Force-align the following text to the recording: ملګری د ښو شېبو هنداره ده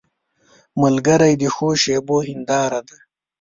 ملګری 0.81 1.33
د 1.41 1.43
ښو 1.55 1.69
شېبو 1.81 2.17
هنداره 2.27 2.81
ده 2.87 2.97